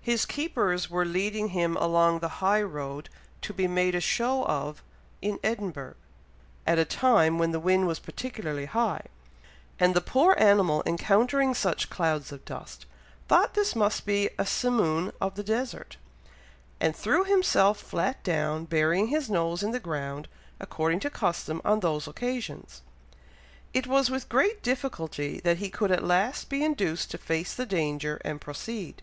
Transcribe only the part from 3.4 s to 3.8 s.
to be